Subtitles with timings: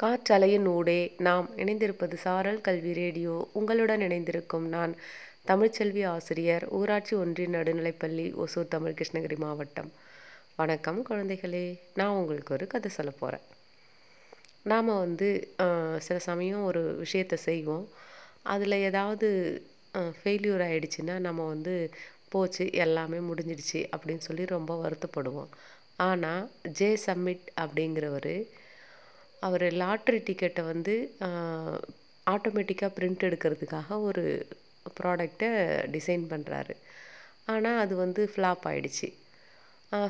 [0.00, 3.32] காற்றலையின் ஊடே நாம் இணைந்திருப்பது சாரல் கல்வி ரேடியோ.
[3.58, 4.92] உங்களுடன் இணைந்திருக்கும் நான்
[5.50, 9.90] தமிழ்ச்செல்வி ஆசிரியர் ஊராட்சி ஒன்றிய நடுநிலைப்பள்ளி ஒசூர் தமிழ் கிருஷ்ணகிரி மாவட்டம்.
[10.60, 11.64] வணக்கம் குழந்தைகளே
[11.98, 13.44] நான் உங்களுக்கு ஒரு கதை சொல்ல போகிறேன்
[14.72, 15.28] நாம் வந்து
[16.06, 17.84] சில சமயம் ஒரு விஷயத்தை செய்வோம்.
[18.54, 19.28] அதில் ஏதாவது
[20.22, 21.74] ஃபெயில்யூர் ஆகிடுச்சின்னா நம்ம வந்து
[22.34, 25.52] போச்சு எல்லாமே முடிஞ்சிடுச்சு அப்படின்னு சொல்லி ரொம்ப வருத்தப்படுவோம்.
[26.08, 26.42] ஆனால்
[26.80, 28.34] ஜே சம்மிட் அப்படிங்கிறவர்
[29.40, 30.94] அவர் லாட்ரி டிக்கெட்டை வந்து
[32.26, 34.24] ஆட்டோமேட்டிக்காக பிரிண்ட் எடுக்கிறதுக்காக ஒரு
[35.00, 35.48] ப்ராடக்டை
[35.94, 36.74] டிசைன் பண்ணுறாரு
[37.46, 39.08] ஆனால் அது வந்து ஃப்ளாப் ஆகிடுச்சு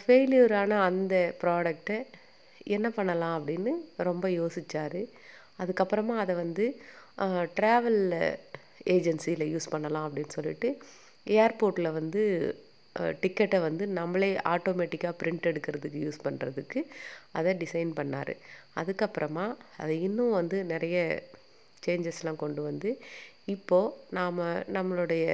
[0.00, 1.98] ஃபெயிலியர் ஆன அந்த ப்ராடக்டை
[2.76, 3.72] என்ன பண்ணலாம் அப்படின்னு
[4.08, 5.00] ரொம்ப யோசிச்சார்.
[5.58, 6.64] அதுக்கப்புறமா அதை வந்து
[7.58, 8.16] ட்ராவலில்
[8.86, 10.68] ஏஜென்சியில் யூஸ் பண்ணலாம் அப்படின்னு சொல்லிட்டு
[11.26, 12.22] ஏர்போர்ட்டில் வந்து
[13.22, 16.80] டிக்கெட்டை வந்து நம்மளே ஆட்டோமேட்டிக்காக பிரிண்ட் எடுக்கிறதுக்கு யூஸ் பண்ணுறதுக்கு
[17.38, 18.34] அதை டிசைன் பண்ணார்.
[18.80, 19.46] அதுக்கப்புறமா
[19.82, 20.98] அதை இன்னும் வந்து நிறைய
[21.82, 22.90] சேஞ்சஸ்லாம் கொண்டு வந்து
[23.54, 24.40] இப்போது நாம்
[24.76, 25.26] நம்மளுடைய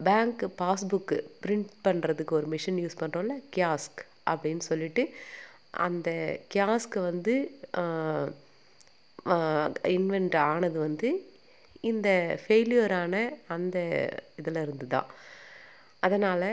[0.00, 4.00] பேங்க் பாஸ்புக்கு பிரிண்ட் பண்ணுறதுக்கு ஒரு மிஷின் யூஸ் பண்ணுறோம்ல கியாஸ்க்
[4.30, 5.02] அப்படின்னு சொல்லிட்டு
[5.86, 6.08] அந்த
[6.54, 7.34] கியாஸ்க்கு வந்து
[9.96, 11.08] இன்வென்ட் ஆனது வந்து
[11.90, 12.08] இந்த
[12.42, 13.14] ஃபெயிலியரான
[13.54, 13.76] அந்த
[14.36, 15.08] இதில் இருந்து தான்
[16.06, 16.48] அதனால்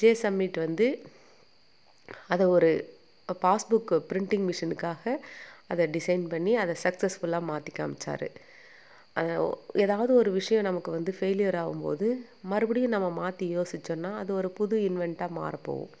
[0.00, 0.86] ஜே சம்மிட் வந்து
[2.34, 2.70] அதை ஒரு
[3.44, 5.14] பாஸ்புக் பிரிண்டிங் மிஷினுக்காக
[5.72, 8.28] அதை டிசைன் பண்ணி அதை சக்ஸஸ்ஃபுல்லாக மாற்றி காமிச்சார்.
[9.84, 12.06] ஏதாவது ஒரு விஷயம் நமக்கு வந்து ஃபெயிலியர் ஆகும்போது
[12.52, 15.92] மறுபடியும் நம்ம மாற்றி யோசித்தோன்னா அது ஒரு புது இன்வெண்ட்டாக மாறப்போகும்.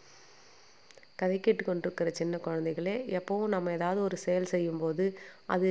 [1.20, 5.04] கதை கேட்டுக்கொண்டிருக்கிற சின்ன குழந்தைகளே எப்போவும் நம்ம ஏதாவது ஒரு செயல் செய்யும்போது
[5.54, 5.70] அது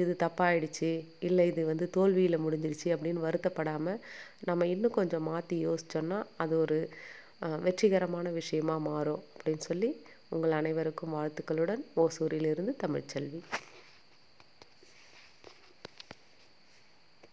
[0.00, 0.90] இது தப்பாயிடுச்சு
[1.28, 4.00] இல்லை இது வந்து தோல்வியில் முடிஞ்சிருச்சு அப்படின்னு வருத்தப்படாமல்
[4.48, 6.78] நம்ம இன்னும் கொஞ்சம் மாற்றி யோசித்தோன்னா அது ஒரு
[7.66, 9.90] வெற்றிகரமான விஷயமா மாறும் அப்படின்னு சொல்லி
[10.28, 13.40] உங்கள் அனைவருக்கும் வாழ்த்துக்களுடன் ஓசூரிலிருந்து தமிழ்ச்செல்வி.